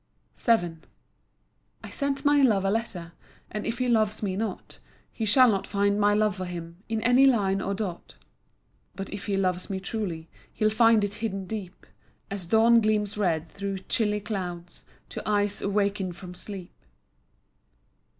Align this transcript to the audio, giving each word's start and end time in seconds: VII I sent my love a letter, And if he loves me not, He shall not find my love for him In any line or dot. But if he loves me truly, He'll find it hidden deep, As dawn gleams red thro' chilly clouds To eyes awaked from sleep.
VII 0.35 0.77
I 1.83 1.91
sent 1.91 2.25
my 2.25 2.41
love 2.41 2.65
a 2.65 2.71
letter, 2.71 3.11
And 3.51 3.67
if 3.67 3.77
he 3.77 3.87
loves 3.87 4.23
me 4.23 4.35
not, 4.35 4.79
He 5.11 5.25
shall 5.25 5.47
not 5.51 5.67
find 5.67 5.99
my 5.99 6.15
love 6.15 6.37
for 6.37 6.45
him 6.45 6.77
In 6.89 7.03
any 7.03 7.27
line 7.27 7.61
or 7.61 7.75
dot. 7.75 8.15
But 8.95 9.11
if 9.13 9.27
he 9.27 9.37
loves 9.37 9.69
me 9.69 9.79
truly, 9.79 10.27
He'll 10.53 10.71
find 10.71 11.03
it 11.03 11.13
hidden 11.13 11.45
deep, 11.45 11.85
As 12.31 12.47
dawn 12.47 12.81
gleams 12.81 13.15
red 13.15 13.47
thro' 13.49 13.77
chilly 13.87 14.21
clouds 14.21 14.85
To 15.09 15.21
eyes 15.29 15.61
awaked 15.61 16.15
from 16.15 16.33
sleep. 16.33 16.73